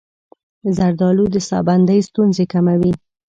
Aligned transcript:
زردآلو 0.75 1.25
د 1.33 1.37
ساه 1.47 1.63
بندۍ 1.67 1.99
ستونزې 2.09 2.45
کموي. 2.53 2.91